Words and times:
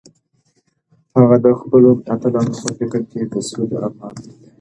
هغه 1.17 1.37
د 1.45 1.47
خپلو 1.59 1.89
اتلانو 2.13 2.55
په 2.63 2.69
فکر 2.79 3.01
کې 3.11 3.21
د 3.33 3.35
سولې 3.49 3.77
ارمان 3.85 4.13
لیده. 4.23 4.47